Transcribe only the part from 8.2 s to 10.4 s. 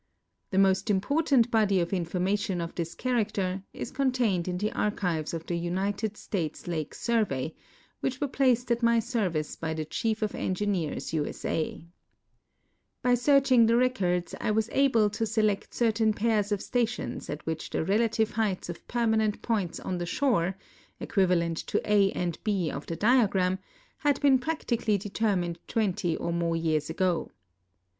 placed at my service by the Chief of